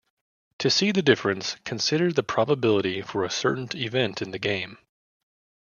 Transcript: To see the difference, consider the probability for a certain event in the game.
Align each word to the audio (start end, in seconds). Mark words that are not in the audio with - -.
To 0.57 0.71
see 0.71 0.91
the 0.91 1.03
difference, 1.03 1.57
consider 1.63 2.11
the 2.11 2.23
probability 2.23 3.03
for 3.03 3.23
a 3.23 3.29
certain 3.29 3.67
event 3.79 4.19
in 4.23 4.31
the 4.31 4.39
game. 4.39 4.79